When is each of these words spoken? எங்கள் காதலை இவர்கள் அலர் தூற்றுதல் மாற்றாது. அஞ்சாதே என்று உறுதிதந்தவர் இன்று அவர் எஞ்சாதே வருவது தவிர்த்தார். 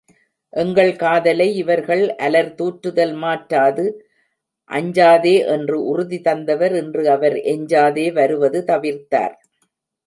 எங்கள் 0.53 0.95
காதலை 0.95 1.47
இவர்கள் 1.55 2.01
அலர் 2.17 2.49
தூற்றுதல் 2.55 3.13
மாற்றாது. 3.15 3.85
அஞ்சாதே 4.69 5.35
என்று 5.47 5.77
உறுதிதந்தவர் 5.91 6.75
இன்று 6.75 7.05
அவர் 7.09 7.37
எஞ்சாதே 7.53 8.07
வருவது 8.13 8.61
தவிர்த்தார். 8.63 9.35